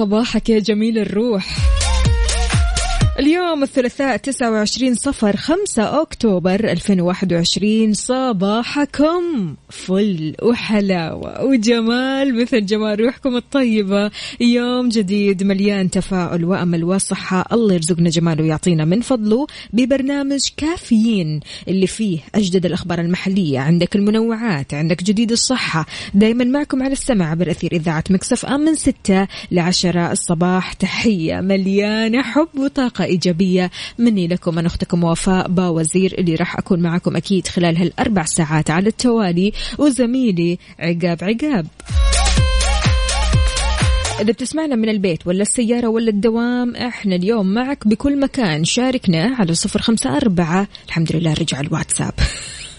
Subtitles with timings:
[0.00, 1.79] صباحك يا جميل الروح.
[3.50, 12.42] اليوم الثلاثاء 29 صفر 5 أكتوبر 2021 صباحكم فل وحلاوة وجمال.
[12.42, 14.10] مثل جمال روحكم الطيبة
[14.40, 17.44] يوم جديد مليان تفاؤل وأمل وصحة.
[17.52, 23.58] الله يرزقنا جماله ويعطينا من فضله ببرنامج كافيين اللي فيه أجدد الأخبار المحلية.
[23.58, 25.86] عندك المنوعات عندك جديد الصحة.
[26.14, 31.40] دايما معكم على السمع عبر أثير إذاعة مكسف أم من 6 ل 10 الصباح تحية
[31.40, 33.39] مليانة حب وطاقة إيجابية.
[33.98, 38.88] مني لكم أنا أختكم وفاء باوزير اللي راح أكون معكم أكيد خلال هالأربع ساعات على
[38.88, 39.52] التوالي.
[39.78, 41.66] وزميلي عقاب عقاب.
[44.20, 48.64] إذا بتسمعنا من البيت ولا السيارة ولا الدوام إحنا اليوم معك بكل مكان.
[48.64, 50.68] شاركنا على صفر خمسة أربعة.
[50.86, 52.12] الحمد لله رجع الواتساب.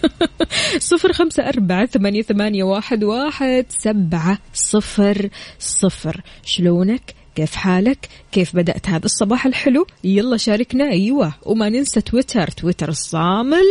[0.92, 6.22] صفر خمسة أربعة ثمانية, ثمانية واحد, واحد سبعة صفر صفر.
[6.45, 10.90] شلونك؟ كيف حالك؟ كيف بدأت هذا الصباح الحلو؟ يلا شاركنا.
[10.92, 11.34] أيوة.
[11.44, 12.48] وما ننسى تويتر.
[12.48, 13.66] تويتر الصامل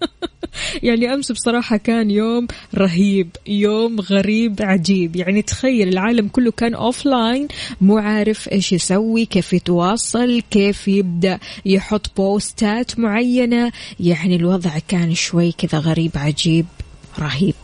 [0.82, 3.28] يعني أمس بصراحة كان يوم رهيب.
[3.46, 5.16] يوم غريب عجيب.
[5.16, 7.48] يعني تخيل العالم كله كان offline
[7.80, 13.72] مو عارف إيش يسوي كيف يتواصل كيف يبدأ يحط بوستات معينة.
[14.00, 16.66] يعني الوضع كان شوي كذا غريب عجيب
[17.18, 17.54] رهيب.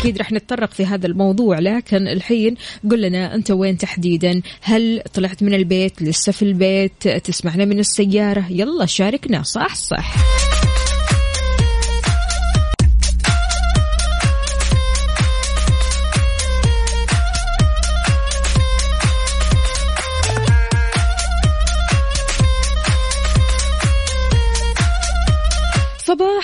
[0.00, 2.54] أكيد رح نتطرق في هذا الموضوع لكن الحين
[2.90, 8.44] قل لنا أنت وين تحديدا؟ هل طلعت من البيت لسه في البيت تسمعنا من السيارة؟
[8.50, 10.14] يلا شاركنا صح صح.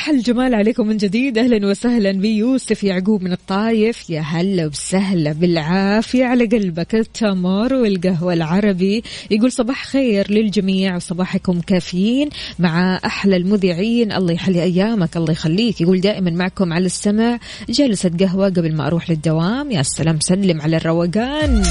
[0.06, 1.39] صباح الجمال عليكم من جديد.
[1.39, 4.11] أهلا وسهلا بيوسف يعقوب من الطايف.
[4.11, 6.94] يا هلا وسهلا بالعافية على قلبك.
[6.94, 12.28] التمر والقهوة العربي يقول صباح خير للجميع وصباحكم كافيين
[12.59, 14.12] مع أحلى المذيعين.
[14.12, 15.81] الله يحلي أيامك الله يخليك.
[15.81, 19.71] يقول دائما معكم على السمع جلسه قهوة قبل ما أروح للدوام.
[19.71, 21.62] يا سلام سلم على الروقان.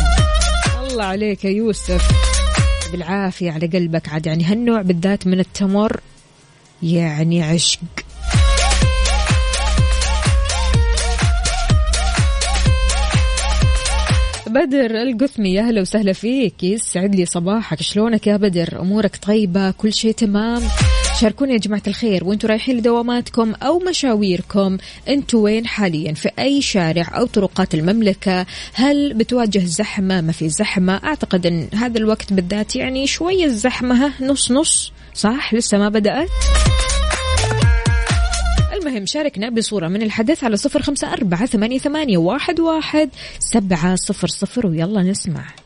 [0.92, 2.12] الله عليك يا يوسف.
[2.92, 4.10] بالعافية على قلبك.
[4.10, 6.00] عاد يعني هالنوع بالذات من التمر
[6.84, 7.80] يعني عشق.
[14.56, 16.64] بدر القثمي يا هلا وسهلا فيك.
[16.64, 17.82] يسعد لي صباحك.
[17.82, 20.62] شلونك يا بدر؟ أمورك طيبة؟ كل شيء تمام؟
[21.20, 22.24] شاركونا يا جماعة الخير.
[22.24, 24.78] وأنتم رايحين لدواماتكم أو مشاويركم
[25.08, 31.02] أنتم وين حاليا؟ في أي شارع أو طرقات المملكة؟ هل بتواجه زحمة؟ ما في زحمة؟
[31.04, 34.92] أعتقد أن هذا الوقت بالذات يعني شوية الزحمة نص نص.
[35.14, 36.30] صح؟ لسه ما بدأت؟
[38.88, 43.10] المهم شاركنا بصورة من الحدث على صفر خمسة أربعة ثمانية, واحد, واحد
[43.40, 45.65] سبعة صفر صفر ويلا نسمع.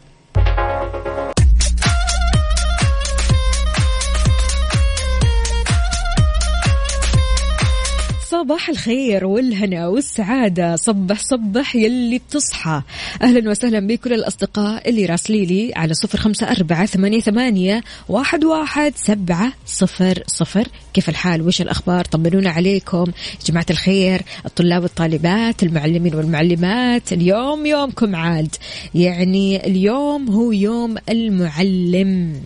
[8.40, 10.76] صباح الخير والهنا والسعادة.
[10.76, 12.82] صبح صبح يلي بتصحى.
[13.22, 18.94] أهلا وسهلا بكل الأصدقاء اللي راسلي لي على صفر خمسة أربعة ثمانية, ثمانية واحد, واحد
[18.96, 20.68] سبعة صفر صفر.
[20.94, 23.06] كيف الحال؟ وش الأخبار؟ طمنونا عليكم.
[23.46, 28.56] جماعة الخير الطلاب والطالبات المعلمين والمعلمات اليوم يومكم عاد.
[28.96, 32.42] يعني اليوم هو يوم المعلم.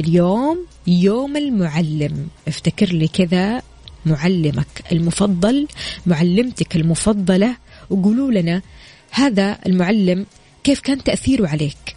[0.00, 2.26] اليوم يوم المعلم.
[2.48, 3.62] افتكر لي كذا.
[4.06, 5.68] معلمك المفضل
[6.06, 7.56] معلمتك المفضلة
[7.90, 8.62] وقولوا لنا
[9.10, 10.26] هذا المعلم
[10.64, 11.96] كيف كان تأثيره عليك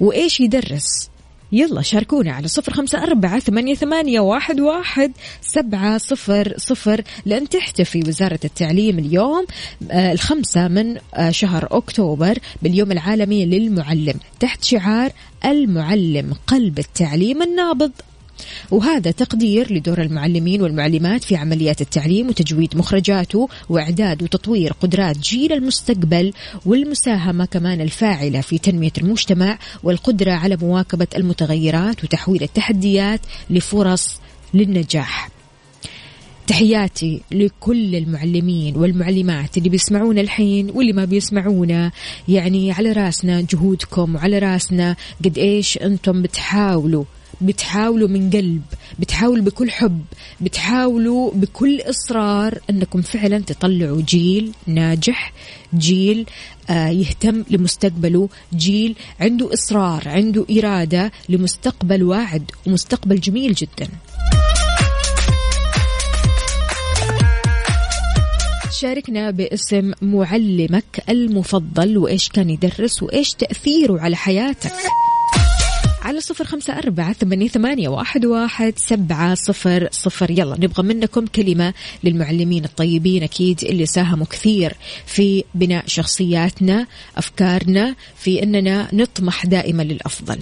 [0.00, 1.08] وإيش يدرس.
[1.52, 7.98] يلا شاركونا على صفر خمسة أربعة ثمانية, ثمانية واحد, واحد سبعة صفر صفر لأن تحتفي
[8.08, 9.46] وزارة التعليم اليوم
[9.90, 15.12] آه الخمسة من آه شهر أكتوبر باليوم العالمي للمعلم تحت شعار
[15.44, 17.92] المعلم قلب التعليم النابض.
[18.70, 26.32] وهذا تقدير لدور المعلمين والمعلمات في عمليات التعليم وتجويد مخرجاته وإعداد وتطوير قدرات جيل المستقبل
[26.66, 34.20] والمساهمة كمان الفاعلة في تنمية المجتمع والقدرة على مواكبة المتغيرات وتحويل التحديات لفرص
[34.54, 35.28] للنجاح.
[36.46, 41.90] تحياتي لكل المعلمين والمعلمات اللي بيسمعونا الحين واللي ما بيسمعونا.
[42.28, 47.04] يعني على راسنا جهودكم وعلى راسنا قد إيش أنتم بتحاولوا
[47.42, 48.62] بتحاولوا من قلب
[48.98, 50.00] بتحاولوا بكل حب
[50.40, 55.32] بتحاولوا بكل إصرار أنكم فعلا تطلعوا جيل ناجح
[55.74, 56.26] جيل
[56.70, 63.88] آه يهتم لمستقبله جيل عنده إصرار عنده إرادة لمستقبل واعد ومستقبل جميل جدا.
[68.80, 74.72] شاركنا باسم معلمك المفضل وإيش كان يدرس وإيش تأثيره على حياتك؟
[76.02, 80.30] على صفر خمسة أربعة ثمانية, ثمانية واحد, واحد سبعة صفر صفر.
[80.30, 84.76] يلا نبغى منكم كلمة للمعلمين الطيبين أكيد اللي ساهموا كثير
[85.06, 90.38] في بناء شخصياتنا أفكارنا في أننا نطمح دائما للأفضل.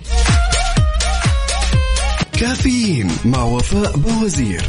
[2.32, 4.62] كافيين مع وفاء بوزير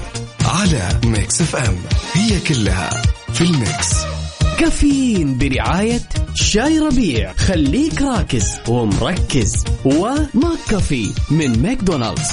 [0.46, 1.78] على Mix FM.
[2.14, 2.90] هي كلها
[3.34, 4.11] في ال mix.
[4.60, 6.02] كافيين برعاية
[6.34, 7.34] شاي ربيع.
[7.34, 9.64] خليك راكز ومركز.
[9.86, 12.30] و McCafé من ماكدونالدز.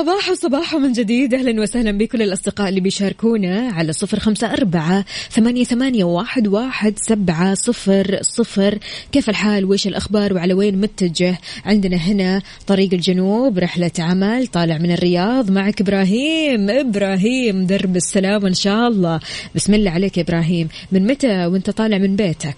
[0.00, 1.34] صباح صباح من جديد.
[1.34, 7.54] أهلا وسهلا بكل الأصدقاء اللي بيشاركونا على صفر خمسة أربعة ثمانية, ثمانية واحد, واحد سبعة
[7.54, 8.78] صفر صفر.
[9.12, 14.92] كيف الحال؟ وإيش الأخبار؟ وعلى وين متجه؟ عندنا هنا طريق الجنوب رحلة عمل طالع من
[14.92, 15.50] الرياض.
[15.50, 16.70] معك إبراهيم.
[16.70, 19.20] إبراهيم درب السلام إن شاء الله.
[19.54, 20.68] بسم الله عليك يا إبراهيم.
[20.92, 22.56] من متى وأنت طالع من بيتك؟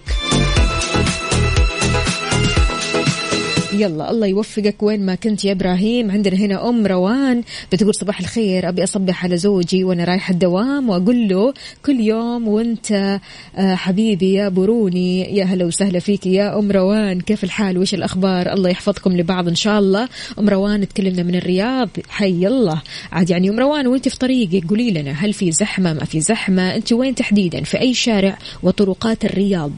[3.73, 4.83] يلا الله يوفقك.
[4.83, 8.69] وين ما كنت يا إبراهيم؟ عندنا هنا أم روان بتقول صباح الخير.
[8.69, 11.53] أبي أصبح على زوجي وأنا رايحة الدوام وأقول له
[11.85, 13.19] كل يوم وأنت
[13.57, 15.35] آه، حبيبي يا بروني.
[15.37, 17.21] يا هلا وسهلا فيك يا أم روان.
[17.21, 20.09] كيف الحال؟ وش الأخبار؟ الله يحفظكم لبعض إن شاء الله.
[20.39, 21.89] أم روان تكلمنا من الرياض.
[22.09, 22.81] حي الله.
[23.11, 26.75] عاد يعني أم روان وأنت في طريقك؟ قولي لنا هل في زحمة؟ ما في زحمة؟
[26.75, 29.71] أنت وين تحديدا؟ في أي شارع وطرقات الرياض؟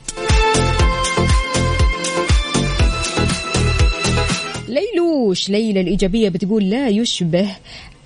[5.15, 7.50] ليلوش ليلى الإيجابية بتقول لا يشبه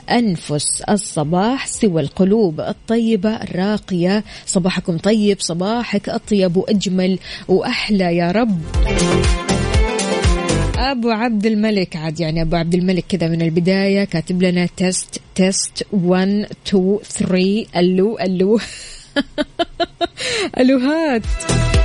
[0.10, 4.24] أنفس الصباح سوى القلوب الطيبة الراقية.
[4.46, 8.62] صباحكم طيب صباحك أطيب وأجمل وأحلى يا رب.
[10.78, 15.86] أبو عبد الملك عاد يعني أبو عبد الملك كذا من البداية كاتب لنا test test
[15.92, 18.60] 1 2 3 ألو ألو.
[20.60, 21.22] ألوهات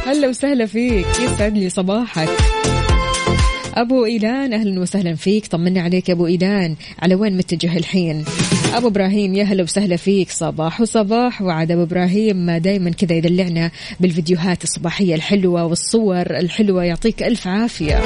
[0.06, 1.06] هلا وسهلا فيك.
[1.06, 2.63] يسعد لي صباحك.
[3.74, 5.46] أبو إيلان أهلا وسهلا فيك.
[5.46, 6.76] طمنا عليك يا أبو إيلان.
[7.02, 8.24] على وين متجه الحين؟
[8.74, 10.30] أبو إبراهيم يا هلا وسهلا فيك.
[10.30, 12.50] صباح وصباح وعاد أبو إبراهيم.
[12.50, 16.84] دائما كذا يدلعنا بالفيديوهات الصباحية الحلوة والصور الحلوة.
[16.84, 18.02] يعطيك ألف عافية.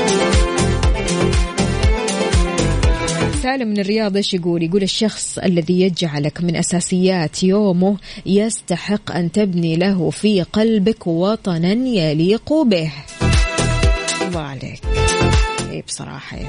[3.43, 9.77] سالم من الرياض إيش يقول؟ يقول الشخص الذي يجعلك من أساسيات يومه يستحق أن تبني
[9.77, 12.93] له في قلبك وطنا يليق به.
[14.29, 14.81] الله عليك.
[15.79, 16.49] اي بصراحه يعني.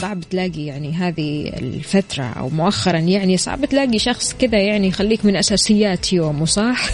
[0.00, 5.36] صعب تلاقي يعني هذه الفترة أو مؤخرا يعني صعب تلاقي شخص كذا يعني يخليك من
[5.36, 6.80] أساسيات يومه صح؟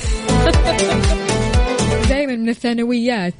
[2.10, 3.34] دائما من الثانويات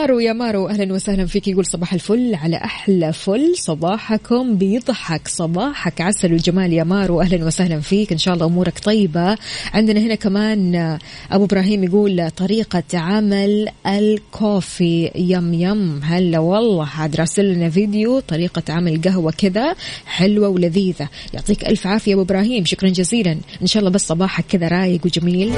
[0.00, 1.48] مارو يا مارو أهلا وسهلا فيك.
[1.48, 3.52] يقول صباح الفل على أحلى فل.
[3.56, 5.28] صباحكم بيضحك.
[5.28, 8.12] صباحك عسل وجمال يا مارو أهلا وسهلا فيك.
[8.12, 9.36] إن شاء الله أمورك طيبة.
[9.74, 10.98] عندنا هنا كمان
[11.30, 15.10] أبو إبراهيم يقول طريقة عمل الكوفي.
[15.14, 16.00] يم يم.
[16.02, 16.88] هلا والله.
[16.98, 19.74] عاد راسل لنا فيديو طريقة عمل قهوة كذا
[20.06, 21.08] حلوة ولذيذة.
[21.34, 22.64] يعطيك ألف عافية أبو إبراهيم.
[22.64, 23.38] شكرا جزيلا.
[23.62, 25.52] إن شاء الله بس صباحك كذا رايق وجميل.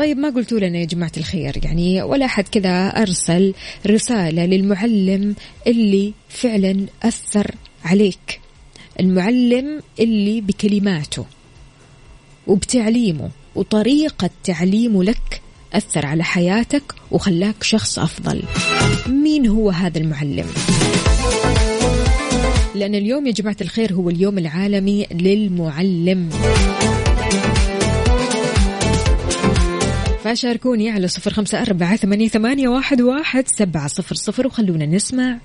[0.00, 3.54] طيب ما قلتوا لنا يا جماعة الخير؟ يعني ولا أحد كذا أرسل
[3.86, 5.34] رسالة للمعلم
[5.66, 7.54] اللي فعلا أثر
[7.84, 8.40] عليك.
[9.00, 11.24] المعلم اللي بكلماته
[12.46, 15.42] وبتعليمه وطريقة تعليمه لك
[15.72, 18.42] أثر على حياتك وخلاك شخص أفضل.
[19.08, 20.46] مين هو هذا المعلم؟
[22.74, 26.30] لأن اليوم يا جماعة الخير هو اليوم العالمي للمعلم.
[30.30, 35.38] فشاركوني على صفر خمسة أربعة ثمانية, ثمانية واحد, واحد سبعة صفر صفر وخلونا نسمع.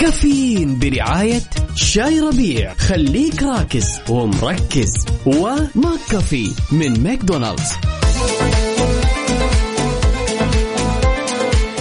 [0.00, 1.40] كافيين برعاية
[1.74, 2.74] شاي ربيع.
[2.74, 5.06] خليك راكز ومركز.
[5.26, 7.72] و McCafé من ماكدونالدز.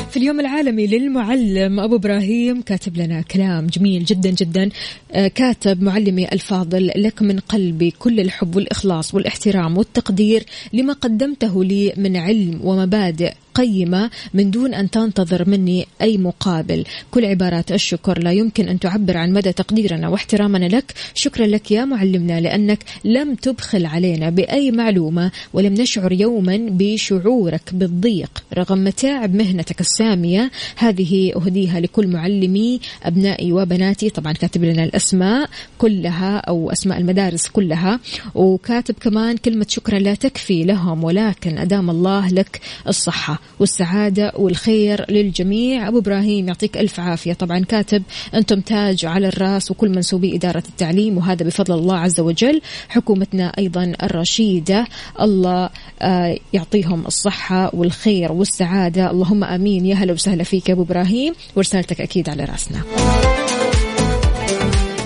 [0.10, 4.70] في اليوم العالمي للمعلم أبو إبراهيم كاتب لنا كلام جميل جدا جدا.
[5.12, 11.94] آه، كاتب معلمي الفاضل لك من قلبي كل الحب والإخلاص والإحترام والتقدير لما قدمته لي
[11.98, 16.84] من علم ومبادئ قيمة من دون أن تنتظر مني أي مقابل.
[17.12, 18.24] كل عبارات الشكر.
[18.24, 20.94] لا يمكن أن تعبر عن مدى تقديرنا واحترامنا لك.
[21.14, 28.44] شكرا لك يا معلمنا لأنك لم تبخل علينا بأي معلومة ولم نشعر يوما بشعورك بالضيق.
[28.54, 36.38] رغم متاعب مهنتك السامية هذه أهديها لكل معلمي أبنائي وبناتي طبعا كاتب لنا الأسماء كلها
[36.38, 38.00] أو أسماء المدارس كلها
[38.36, 43.40] وكاتب كمان كلمة شكرا لا تكفي لهم ولكن أدام الله لك الصحة.
[43.60, 45.88] والسعادة والخير للجميع.
[45.88, 47.34] أبو إبراهيم يعطيك ألف عافية.
[47.34, 48.04] طبعا كاتب
[48.34, 52.62] أنتم تاج على الرأس وكل منسوبي إدارة التعليم وهذا بفضل الله عز وجل.
[52.90, 54.88] حكومتنا أيضا الرشيدة.
[55.22, 55.70] الله
[56.02, 59.12] آه، يعطيهم الصحة والخير والسعادة.
[59.12, 59.86] اللهم آمين.
[59.86, 61.34] يا هلا وسهلا فيك يا أبو إبراهيم.
[61.56, 63.39] ورسالتك أكيد على رأسنا.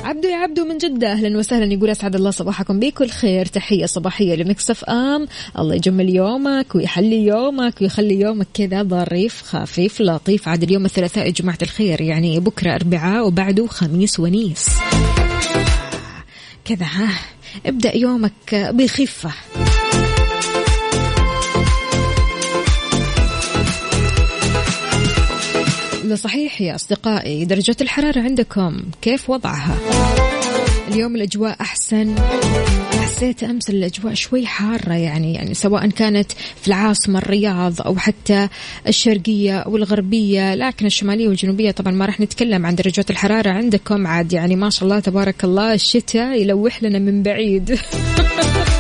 [0.03, 1.11] عبدو يا عبدو من جدة.
[1.11, 1.73] أهلا وسهلا.
[1.73, 3.45] يقول أسعد الله صباحكم بكل خير.
[3.45, 5.27] تحية صباحية لمكسف آم.
[5.59, 10.47] الله يجمل يومك ويحلي يومك ويخلي يومك كذا ظريف خفيف لطيف.
[10.47, 12.01] عاد اليوم الثلاثاء يا جماعة الخير.
[12.01, 14.69] يعني بكرة أربعاء وبعده خميس ونيس.
[16.65, 17.09] كذا ها.
[17.65, 19.31] ابدأ يومك بخفة.
[26.13, 29.77] لا صحيح يا أصدقائي درجة الحرارة عندكم كيف وضعها؟
[30.87, 32.15] اليوم الأجواء أحسن.
[33.01, 38.47] حسيت أمس الأجواء شوي حارة يعني يعني سواء كانت في العاصمة الرياض أو حتى
[38.87, 44.33] الشرقية أو الغربية لكن الشمالية والجنوبية طبعا ما راح نتكلم عن درجات الحرارة عندكم عاد
[44.33, 47.79] يعني ما شاء الله تبارك الله الشتاء يلوح لنا من بعيد.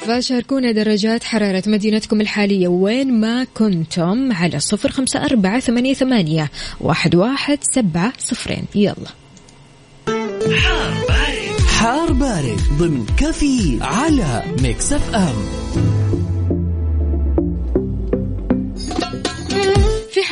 [0.00, 2.68] فشاركونا درجات حرارة مدينتكم الحالية.
[2.68, 8.64] وين ما كنتم على صفر خمسة أربعة ثمانية, ثمانية واحد, واحد سبعة صفرين.
[8.74, 8.94] يلا.
[11.66, 12.60] حار بارد.
[12.78, 15.99] ضمن كافيين على Mix FM.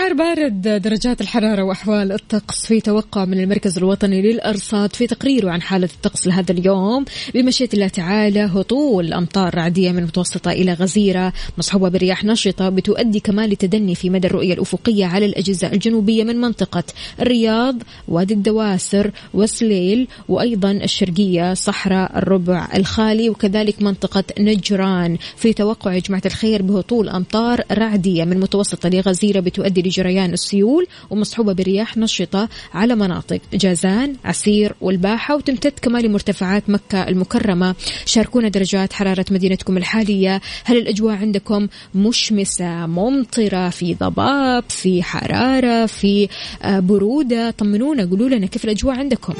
[0.08, 2.66] حار بارد درجات الحرارة وأحوال الطقس.
[2.66, 7.04] في توقع من المركز الوطني للأرصاد في تقريره عن حالة الطقس لهذا اليوم.
[7.34, 13.48] بمشيئة الله تعالى هطول أمطار رعدية من متوسطة إلى غزيرة مصحوبة برياح نشطة بتؤدي كمان
[13.48, 16.84] لتدني في مدى الرؤية الأفقية على الأجزاء الجنوبية من منطقة
[17.20, 17.76] الرياض
[18.08, 25.16] وادي الدواسر وسليل وأيضا الشرقية صحراء الربع الخالي وكذلك منطقة نجران.
[25.36, 31.52] في توقع يا جماعة الخير بهطول أمطار رعدية من متوسطة لغزيرة بتؤدي لجريان السيول ومصحوبة
[31.52, 37.74] برياح نشطة على مناطق جازان عسير والباحة وتمتد كمان لمرتفعات مكة المكرمة.
[38.04, 40.40] شاركونا درجات حرارة مدينتكم الحالية.
[40.64, 46.28] هل الأجواء عندكم مشمسة ممطرة في ضباب في حرارة في
[46.62, 49.34] آه، برودة؟ طمنونا قولوا لنا كيف الأجواء عندكم.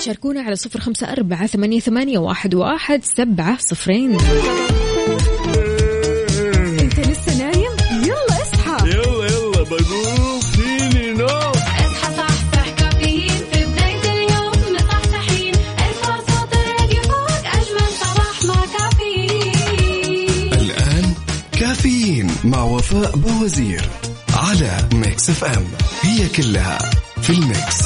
[0.00, 4.16] شاركونا على صفر خمسة أربعة ثمانية, ثمانية واحد, واحد سبعة صفرين.
[22.94, 23.88] وفاء بوازير
[24.34, 25.64] على Mix FM
[26.02, 26.78] هي كلها
[27.22, 27.82] في ال mix.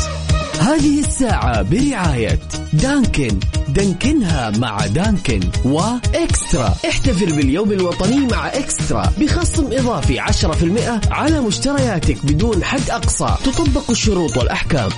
[0.61, 2.39] هذه الساعة برعاية
[2.73, 3.39] دانكن.
[3.69, 6.75] دانكنها مع دانكن وإكسترا.
[6.89, 9.13] احتفل باليوم الوطني مع إكسترا.
[9.19, 13.35] بخصم إضافي 10% على مشترياتك بدون حد أقصى.
[13.45, 14.91] تطبق الشروط والأحكام.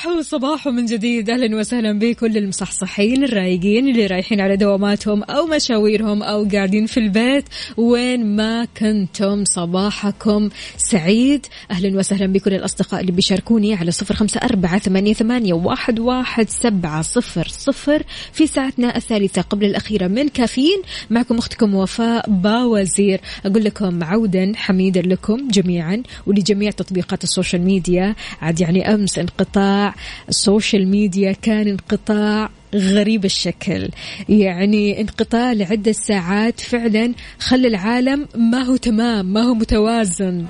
[0.00, 1.30] صباح صباح من جديد.
[1.30, 7.44] أهلا وسهلا بكل المصحصحين الرايقين اللي رايحين على دواماتهم أو مشاويرهم أو قاعدين في البيت.
[7.76, 11.46] وين ما كنتم صباحكم سعيد.
[11.70, 17.02] أهلا وسهلا بكل الأصدقاء اللي بيشاركوني على صفر خمسة أربعة ثمانية, ثمانية واحد, واحد سبعة
[17.02, 18.02] صفر صفر
[18.32, 20.82] في ساعتنا الثالثة قبل الأخيرة من كافيين.
[21.10, 23.20] معكم أختكم وفاء باوزير.
[23.46, 26.02] أقول لكم عودا حميدا لكم جميعا.
[26.26, 28.14] ولجميع تطبيقات ال social media.
[28.40, 29.89] عاد يعني أمس انقطاع
[30.28, 33.88] ال social media كان انقطاع غريب الشكل.
[34.28, 36.60] يعني انقطاع لعدة ساعات.
[36.60, 40.46] فعلا خلى العالم ما هو تمام ما هو متوازن.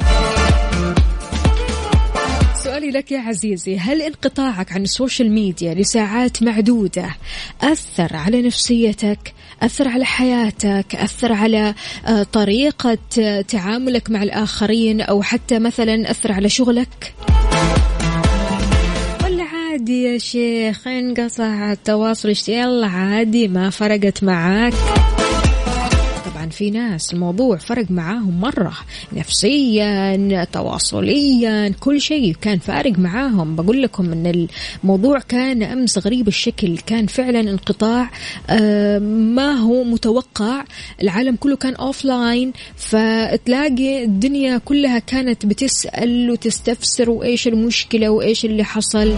[2.65, 7.17] سؤال سؤالي لك يا عزيزي هل انقطاعك عن السوشيال ميديا لساعات معدودة
[7.63, 11.75] أثر على نفسيتك أثر على حياتك أثر على
[12.07, 17.15] آه، طريقة آه، تعاملك مع الآخرين أو حتى مثلا أثر على شغلك؟
[19.81, 24.73] عادي يا شيخ انقطع التواصل يلا عادي ما فرقت معاك.
[26.27, 28.73] طبعا في ناس الموضوع فرق معاهم مرة
[29.13, 33.57] نفسيا تواصليا كل شيء كان فارق معاهم.
[33.57, 34.47] بقول لكم إن
[34.85, 38.11] الموضوع كان أمس غريب الشكل كان فعلا انقطاع
[38.51, 40.65] آه، ما هو متوقع.
[41.03, 49.15] العالم كله كان offline فتلاقي الدنيا كلها كانت بتسأل وتستفسر وإيش المشكلة وإيش اللي حصل.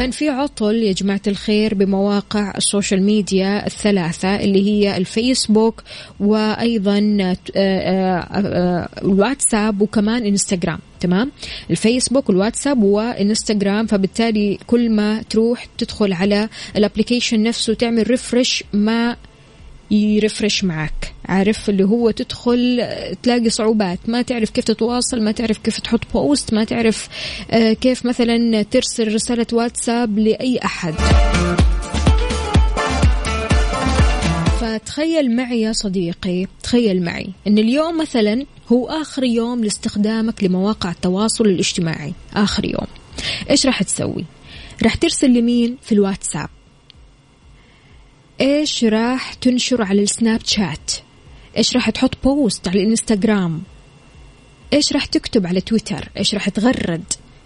[0.00, 5.82] كان في عطل يا جماعة الخير بمواقع ال social media الثلاثة اللي هي الفيسبوك
[6.20, 11.30] وأيضا آه، آه، آه، الواتساب وكمان إنستغرام تمام؟
[11.70, 19.16] الفيسبوك والواتساب وإنستغرام فبالتالي كل ما تروح تدخل على ال application نفسه تعمل refresh ما
[19.90, 22.88] يرفرش معك عارف اللي هو تدخل
[23.22, 27.08] تلاقي صعوبات ما تعرف كيف تتواصل ما تعرف كيف تحط post ما تعرف
[27.50, 30.94] آه، كيف مثلا ترسل رسالة واتساب لأي أحد.
[34.60, 41.44] فتخيل معي يا صديقي تخيل معي إن اليوم مثلا هو آخر يوم لاستخدامك لمواقع التواصل
[41.44, 42.12] الاجتماعي.
[42.34, 42.86] آخر يوم.
[43.50, 44.24] إيش راح تسوي؟
[44.82, 46.48] راح ترسل لمين؟ في الواتساب.
[48.40, 50.90] إيش راح تنشر على السناب شات؟
[51.56, 53.62] إيش راح تحط بوست على الإنستغرام؟
[54.72, 57.04] إيش راح تكتب على تويتر؟ إيش راح تغرد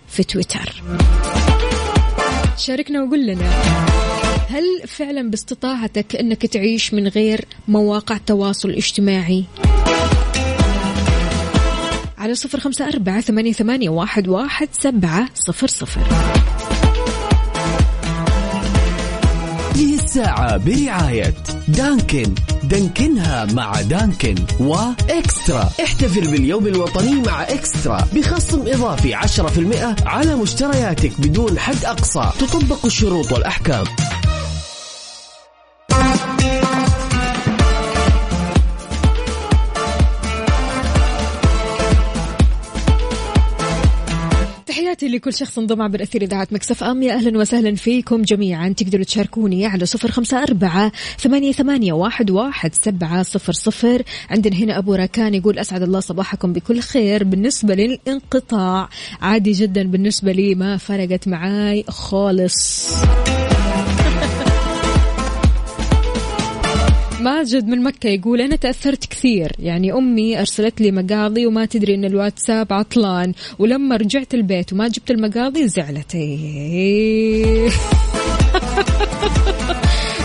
[0.09, 0.83] في تويتر؟
[2.59, 3.51] شاركنا وقول لنا
[4.49, 9.45] هل فعلا باستطاعتك إنك تعيش من غير مواقع تواصل اجتماعي
[12.19, 16.01] على صفر خمسة أربعة ثمانية, ثمانية واحد, واحد سبعة صفر صفر.
[20.15, 21.35] الساعة برعاية
[21.69, 22.35] دانكن.
[22.63, 28.09] دانكنها مع دانكن وإكسترا احتفل باليوم الوطني مع إكسترا.
[28.15, 32.31] بخصم إضافي 10% على مشترياتك بدون حد أقصى.
[32.39, 33.85] تطبق الشروط والأحكام.
[45.05, 47.03] تحياتي لكل شخص انضم عبر أثير إذاعة مكسف أم.
[47.03, 48.69] يا أهلا وسهلا فيكم جميعا.
[48.69, 54.03] تقدروا تشاركوني على صفر خمسة أربعة ثمانية, ثمانية واحد, واحد سبعة صفر صفر.
[54.31, 57.25] عندنا هنا أبو راكان يقول أسعد الله صباحكم بكل خير.
[57.25, 58.89] بالنسبة للانقطاع
[59.21, 62.95] عادي جدا بالنسبة لي ما فرقت معاي خالص.
[67.25, 69.53] ماجد من مكة يقول أنا تأثرت كثير.
[69.59, 73.33] يعني أمي أرسلت لي مقاضي وما تدري أن الواتساب عطلان.
[73.59, 76.17] ولما رجعت البيت وما جبت المقاضي زعلت.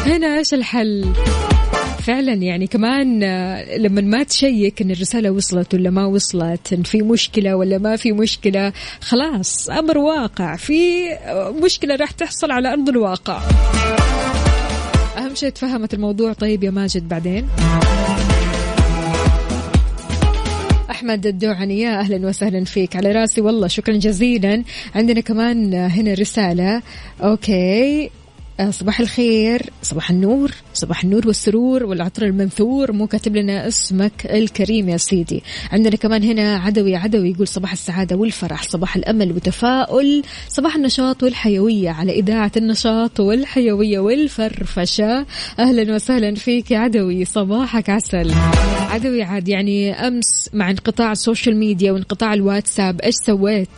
[0.10, 1.06] هنا إيش الحل؟
[2.00, 7.02] فعلا يعني كمان آه، لما ما تشيك إن الرسالة وصلت ولا ما وصلت إن في
[7.02, 10.56] مشكلة ولا ما في مشكلة خلاص أمر واقع.
[10.56, 11.10] في
[11.64, 13.42] مشكلة راح تحصل على أرض الواقع.
[15.30, 16.34] اهم شيء تفهمت الموضوع.
[16.34, 17.48] طيب يا ماجد بعدين؟
[20.92, 22.96] أحمد الدوعني يا أهلا وسهلا فيك.
[22.96, 24.64] على رأسي والله شكرا جزيلا.
[24.96, 26.82] عندنا كمان هنا رسالة.
[27.22, 28.10] okay.
[28.70, 34.98] صباح الخير صباح النور صباح النور والسرور والعطر المنثور مو كاتب لنا اسمك الكريم يا
[34.98, 35.44] سيدي.
[35.72, 41.90] عندنا كمان هنا عدوي عدوي يقول صباح السعادة والفرح صباح الأمل وتفاؤل صباح النشاط والحيوية
[41.90, 45.26] على إذاعة النشاط والحيوية والفرفشة.
[45.60, 48.32] أهلا وسهلا فيك يا عدوي صباحك عسل.
[48.90, 53.70] عدوي عاد يعني أمس مع انقطاع ال social media وانقطاع الواتساب إيش سويت؟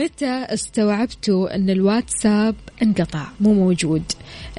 [0.00, 4.02] متى استوعبتوا أن الواتساب انقطع؟ مو موجود.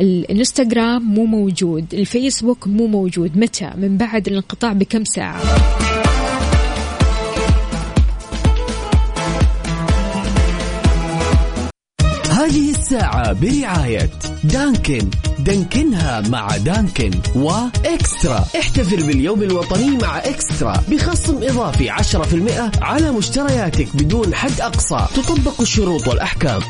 [0.01, 1.93] الإنستغرام مو موجود.
[1.93, 3.37] الفيسبوك مو موجود.
[3.37, 5.41] متى؟ من بعد الانقطاع بكم ساعة؟
[12.91, 14.09] الساعة برعاية
[14.43, 15.09] دانكن.
[15.39, 20.83] دانكنها مع دانكن وإكسترا احتفل باليوم الوطني مع إكسترا.
[20.89, 25.07] بخصم إضافي 10% على مشترياتك بدون حد أقصى.
[25.15, 26.61] تطبق الشروط والأحكام.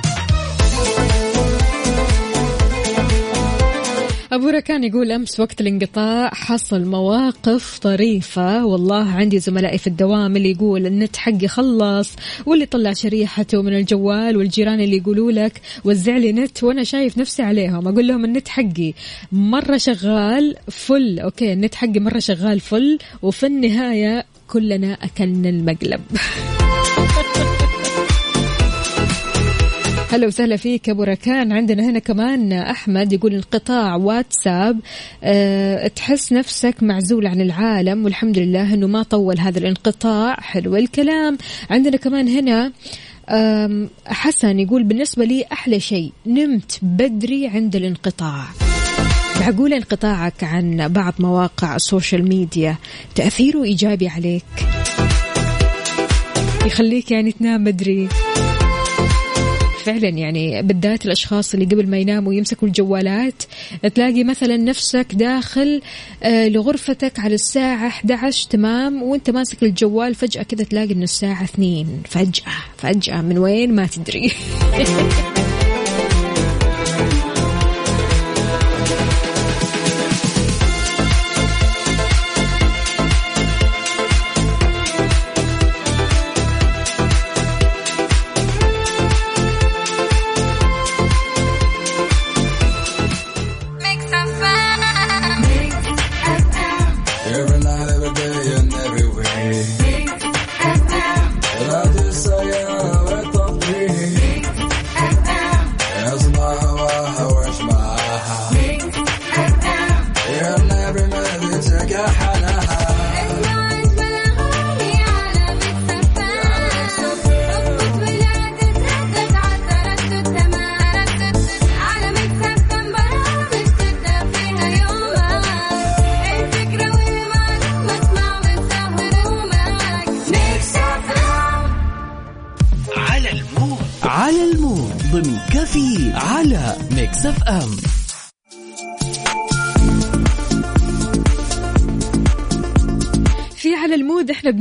[4.32, 8.66] أبو ركان يقول أمس وقت الانقطاع حصل مواقف طريفة.
[8.66, 12.16] والله عندي زملائي في الدوام اللي يقول النت حقي خلص
[12.46, 17.44] واللي طلع شريحته من الجوال والجيران اللي يقولوا لك وزع لي نت وأنا شايف نفسي
[17.44, 17.88] عليهم.
[17.88, 18.94] أقول لهم النت حقي
[19.32, 26.02] مرة شغال full okay النت حقي مرة شغال full وفي النهاية كلنا أكلنا المقلب.
[30.12, 31.52] هلا وسهلا فيك أبو ركان.
[31.52, 34.80] عندنا هنا كمان أحمد يقول انقطاع واتساب
[35.24, 40.36] أه تحس نفسك معزول عن العالم والحمد لله إنه ما طول هذا الانقطاع.
[40.40, 41.38] حلو الكلام.
[41.70, 42.72] عندنا كمان هنا
[44.06, 48.44] حسن يقول بالنسبة لي أحلى شيء نمت بدري عند الانقطاع.
[49.40, 52.76] معقول انقطاعك عن بعض مواقع ال social media
[53.16, 54.44] تأثيره إيجابي عليك.
[56.66, 58.08] يخليك يعني تنام بدري.
[59.82, 63.44] فعلا يعني بالذات الأشخاص اللي قبل ما يناموا يمسكوا الجوالات
[63.96, 65.82] تلاقي مثلا نفسك داخل
[66.24, 72.02] آه، لغرفتك على الساعة 11 تمام؟ وأنت ماسك الجوال فجأة كذا تلاقي إنه الساعة 2
[72.10, 74.32] فجأة فجأة من وين؟ ما تدري.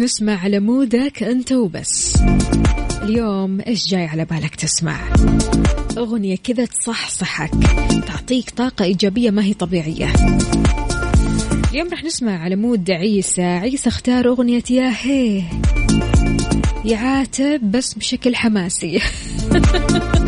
[0.01, 2.19] بنسمع على مودك أنت وبس.
[3.03, 5.01] اليوم إيش جاي على بالك تسمع؟
[5.99, 7.51] أغنية كذا تصحصحك
[8.07, 10.13] تعطيك طاقة إيجابية ما هي طبيعية.
[11.71, 13.43] اليوم رح نسمع على مود عيسى.
[13.43, 15.43] عيسى اختار أغنية يا هي
[16.85, 19.01] يعاتب بس بشكل حماسي.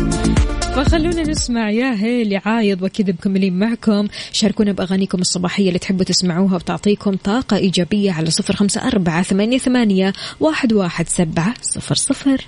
[0.75, 4.07] فخلونا نسمع يا هيل يعايض وكذا مكملين معكم.
[4.31, 10.13] شاركونا بأغانيكم الصباحية اللي تحبوا تسمعوها وتعطيكم طاقة إيجابية على صفر خمسة أربعة ثمانية, ثمانية
[10.39, 12.45] واحد, واحد سبعة صفر صفر.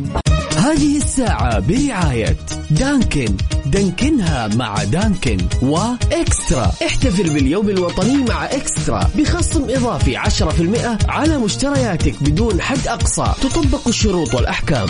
[0.58, 2.38] هذه الساعة برعاية
[2.72, 3.38] دانكن.
[3.66, 6.72] دانكنها مع دانكن وإكسترا.
[6.86, 9.10] احتفل باليوم الوطني مع إكسترا.
[9.18, 13.34] بخصم إضافي 10% على مشترياتك بدون حد أقصى.
[13.42, 14.88] تطبق الشروط والأحكام.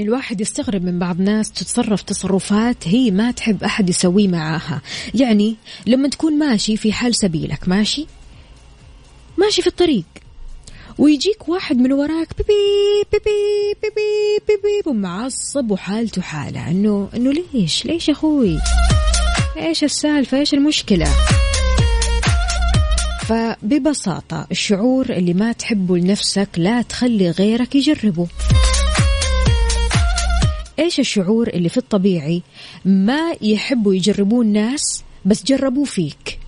[0.00, 4.82] يعني الواحد يستغرب من بعض ناس تتصرف تصرفات هي ما تحب أحد يسويه معاها.
[5.14, 8.06] يعني لما تكون ماشي في حال سبيلك ماشي؟
[9.38, 10.04] ماشي في الطريق.
[10.98, 16.70] ويجيك واحد من وراك بيبي بيبي بيبي بيبي ومعصب وحالته حالة.
[16.70, 18.58] إنه إنه ليش؟ ليش يا أخوي؟
[19.56, 21.08] إيش السالفة؟ إيش المشكلة؟
[23.28, 28.26] فببساطة الشعور اللي ما تحبه لنفسك لا تخلي غيرك يجربه.
[30.80, 32.42] إيش الشعور اللي في الطبيعي
[32.84, 36.38] ما يحبوا يجربوه الناس بس جربوه فيك؟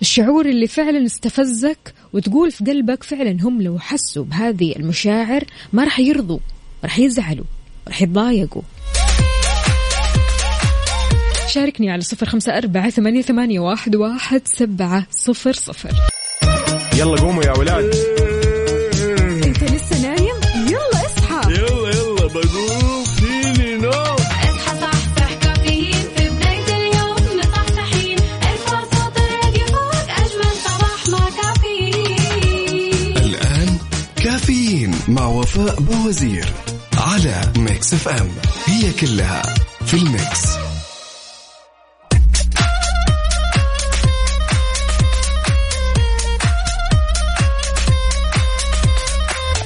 [0.00, 6.00] الشعور اللي فعلا استفزك وتقول في قلبك فعلا هم لو حسوا بهذه المشاعر ما راح
[6.00, 6.38] يرضوا
[6.84, 7.44] راح يزعلوا
[7.88, 8.62] راح يتضايقوا.
[11.48, 15.90] شاركني على صفر خمسة أربعة ثمانية, ثمانية واحد, واحد سبعة صفر صفر.
[16.98, 17.94] يلا قوموا يا ولاد.
[38.20, 38.28] ام
[38.66, 39.42] هي كلها
[39.86, 40.56] في ال Mix.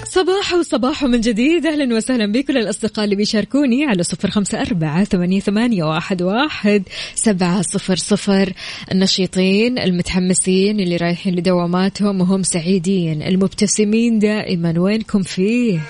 [0.08, 1.66] صباح وصباح من جديد.
[1.66, 6.82] أهلا وسهلا بكل الأصدقاء اللي بيشاركوني على صفر خمسة أربعة ثمانية, ثمانية واحد, واحد
[7.14, 8.52] سبعة صفر صفر.
[8.92, 13.22] النشيطين المتحمسين اللي رايحين لدواماتهم وهم سعيدين.
[13.22, 14.74] المبتسمين دائما.
[14.78, 15.80] وينكم فيه؟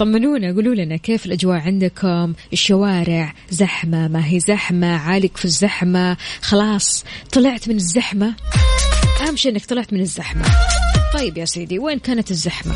[0.00, 7.04] طمنونا قولوا لنا كيف الأجواء عندكم؟ الشوارع زحمة ما هي زحمة؟ عالق في الزحمة؟ خلاص
[7.32, 8.34] طلعت من الزحمة؟
[9.20, 10.44] أهم شيء أنك طلعت من الزحمة.
[11.14, 12.74] طيب يا سيدي وين كانت الزحمة؟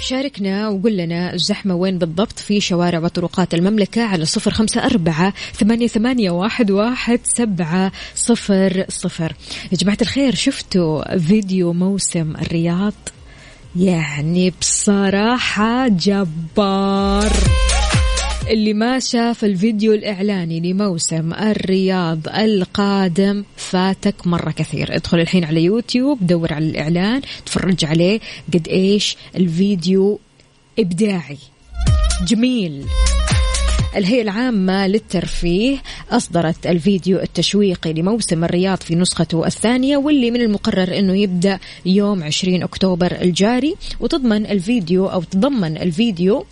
[0.00, 5.86] شاركنا وقول لنا الزحمة وين بالضبط في شوارع وطرقات المملكة على صفر خمسة أربعة ثمانية,
[5.86, 9.32] ثمانية واحد, واحد سبعة صفر صفر.
[9.72, 12.94] يا جماعة الخير شفتوا فيديو موسم الرياض؟
[13.76, 17.32] يعني بصراحة جبار.
[18.50, 24.96] اللي ما شاف الفيديو الإعلاني لموسم الرياض القادم فاتك مرة كثير.
[24.96, 28.20] ادخل الحين على يوتيوب دور على الإعلان تفرج عليه
[28.54, 30.20] قد إيش الفيديو
[30.78, 31.38] إبداعي.
[32.26, 32.84] جميل.
[33.96, 35.78] الهيئة العامة للترفيه
[36.10, 42.62] أصدرت الفيديو التشويقي لموسم الرياض في نسخته الثانية واللي من المقرر أنه يبدأ يوم 20
[42.62, 43.74] أكتوبر الجاري.
[44.00, 46.44] وتضمن الفيديو أو تضمن الفيديو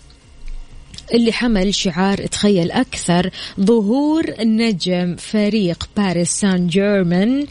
[1.14, 7.46] اللي حمل شعار تخيل أكثر ظهور نجم فريق باريس سان جيرمان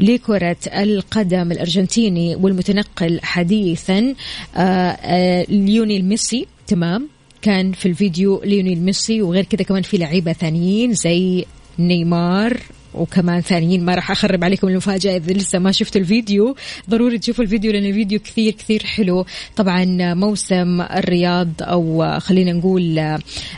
[0.00, 4.14] لكرة القدم الأرجنتيني والمنتقل حديثا
[4.56, 6.46] آه، آه، ليونيل ميسي.
[6.66, 7.15] تمام.
[7.46, 11.44] كان في الفيديو ليونيل ميسي وغير كذا كمان في لعيبة ثانيين زي
[11.78, 12.60] نيمار
[12.94, 16.56] وكمان ثانيين ما راح أخرب عليكم المفاجأة إذا لسه ما شفتوا الفيديو.
[16.90, 19.26] ضروري تشوفوا الفيديو لأن الفيديو كثير كثير حلو.
[19.56, 22.98] طبعا موسم الرياض أو خلينا نقول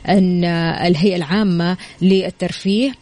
[0.09, 2.95] أن الهيئة العامة للترفيه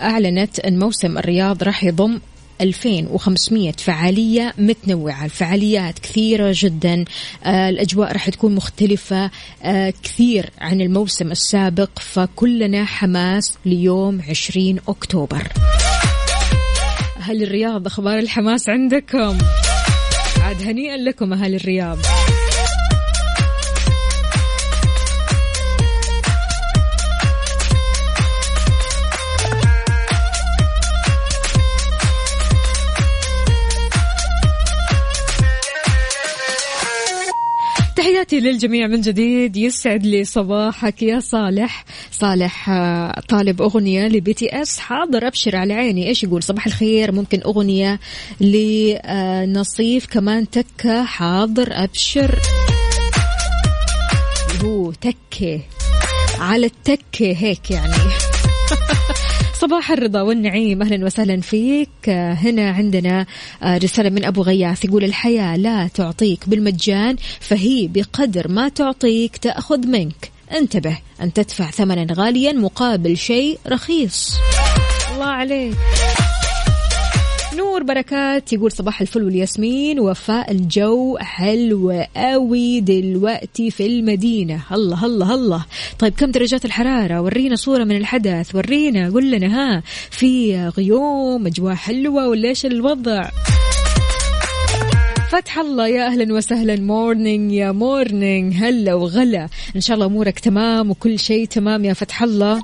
[0.00, 2.18] أعلنت أن موسم الرياض راح يضم
[2.62, 5.24] 2500 فعالية متنوعة.
[5.24, 7.04] الفعاليات كثيرة جدا.
[7.44, 9.30] آه الأجواء راح تكون مختلفة
[9.62, 11.90] آه كثير عن الموسم السابق.
[11.98, 15.48] فكلنا حماس ليوم 20 أكتوبر.
[17.18, 19.38] أهل الرياض أخبار الحماس عندكم؟
[20.40, 21.98] عاد هنيئا لكم أهل الرياض.
[38.32, 39.56] تحياتي للجميع من جديد.
[39.56, 41.84] يسعد لي صباحك يا صالح.
[42.10, 44.78] صالح آه، طالب أغنية لبي تي إس.
[44.78, 46.08] حاضر أبشر على عيني.
[46.08, 47.12] إيش يقول؟ صباح الخير.
[47.12, 48.00] ممكن أغنية
[48.40, 51.04] لنصيف كمان تكة.
[51.04, 52.38] حاضر أبشر.
[54.64, 55.60] هو تكة.
[56.38, 58.21] على التكة هيك يعني.
[59.62, 60.82] صباح الرضا والنعيم.
[60.82, 61.88] أهلا وسهلا فيك.
[62.08, 63.26] آه، هنا عندنا
[63.62, 69.86] آه، رسالة من أبو غياث يقول الحياة لا تعطيك بالمجان فهي بقدر ما تعطيك تأخذ
[69.86, 70.30] منك.
[70.52, 74.34] انتبه أن تدفع ثمنا غاليا مقابل شيء رخيص.
[75.14, 75.74] الله عليك.
[77.72, 84.62] نور بركات يقول صباح الفل والياسمين وفاء الجو حلو قوي دلوقتي في المدينة.
[84.72, 85.64] الله الله الله.
[85.98, 88.54] طيب كم درجات الحرارة؟ ورينا صورة من الحدث.
[88.54, 93.30] ورينا قول لنا ها في غيوم أجواء حلوة ولا إيش الوضع؟
[95.30, 96.76] فتح الله يا أهلا وسهلا.
[96.76, 99.48] morning يا morning هلا وغلا.
[99.76, 102.62] إن شاء الله أمورك تمام وكل شيء تمام يا فتح الله.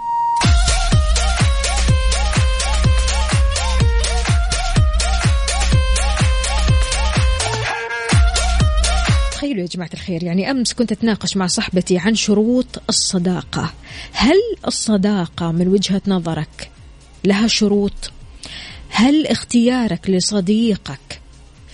[9.58, 10.22] تخيلوا يا جماعة الخير.
[10.22, 13.72] يعني أمس كنت أتناقش مع صاحبتي عن شروط الصداقة.
[14.12, 16.70] هل الصداقة من وجهة نظرك
[17.24, 18.12] لها شروط؟
[18.90, 21.20] هل اختيارك لصديقك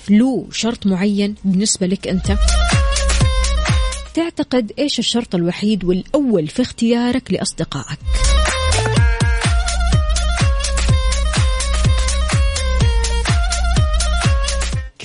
[0.08, 2.36] له شرط معين بالنسبة لك أنت؟
[4.14, 7.98] تعتقد إيش الشرط الوحيد والأول في اختيارك لأصدقائك؟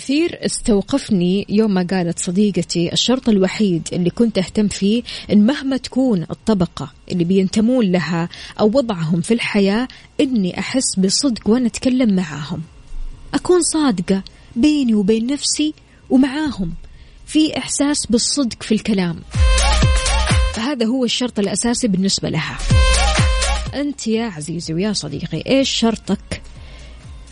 [0.10, 6.26] كثير استوقفني يوم ما قالت صديقتي الشرط الوحيد اللي كنت أهتم فيه إن مهما تكون
[6.32, 9.88] الطبقة اللي بينتمون لها أو وضعهم في الحياة
[10.22, 12.62] إني أحس بصدق وأنا أتكلم معاهم.
[13.34, 14.24] أكون صادقة
[14.56, 15.74] بيني وبين نفسي
[16.10, 16.74] ومعاهم
[17.26, 19.20] في إحساس بالصدق في الكلام.
[20.54, 22.58] فهذا هو الشرط الأساسي بالنسبة لها.
[23.74, 26.42] أنت يا عزيزي ويا صديقي إيش شرطك؟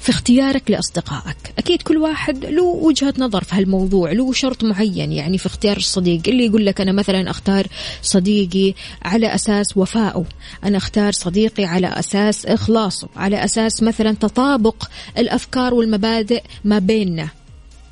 [0.08, 1.38] في اختيارك لأصدقائك.
[1.58, 6.22] أكيد كل واحد له وجهة نظر في هالموضوع له شرط معين يعني في اختيار الصديق.
[6.28, 7.68] اللي يقول لك أنا مثلا أختار
[8.02, 10.26] صديقي على أساس وفائه.
[10.64, 14.84] أنا أختار صديقي على أساس إخلاصه على أساس مثلا تطابق
[15.18, 17.30] الأفكار والمبادئ ما بيننا.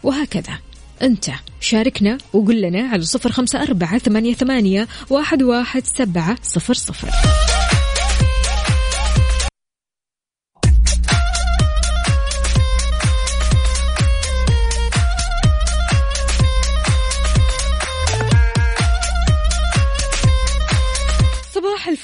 [0.04, 0.58] وهكذا.
[1.02, 1.26] أنت
[1.60, 7.10] شاركنا وقول لنا على صفر خمسة أربعة ثمانية, ثمانية واحد, واحد سبعة صفر صفر.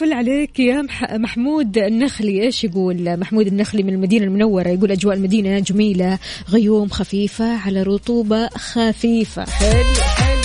[0.01, 2.43] الفل عليك يا مح- محمود النخلي.
[2.43, 8.47] إيش يقول محمود النخلي من المدينة المنورة؟ يقول أجواء المدينة جميلة غيوم خفيفة على رطوبة
[8.47, 9.45] خفيفة.
[9.45, 10.41] حلو حلو.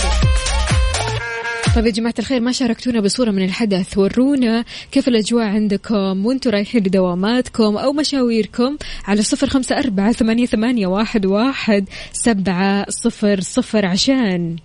[1.76, 3.98] طيب يا جماعة الخير ما شاركتونا بصورة من الحدث.
[3.98, 10.86] ورونا كيف الأجواء عندكم؟ وأنتم رايحين لدواماتكم أو مشاويركم على صفر خمسة أربعة ثمانية, ثمانية
[10.86, 14.56] واحد, واحد سبعة صفر صفر عشان.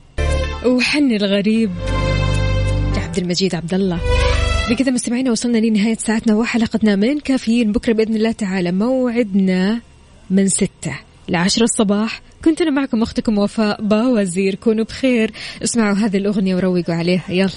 [0.66, 1.72] وحني الغريب.
[2.98, 4.00] عبد المجيد عبد الله.
[4.72, 7.72] بكذا مستمعينا وصلنا لنهاية ساعتنا وحلقتنا من كافيين.
[7.72, 9.82] بكرة بإذن الله تعالى موعدنا
[10.30, 12.22] من ستة لعشرة الصباح.
[12.46, 14.56] كنت أنا معكم أختكم وفاء باوزير.
[14.56, 15.32] كونوا بخير.
[15.64, 17.24] اسمعوا هذه الأغنية وروقوا عليها.
[17.30, 17.50] يلا.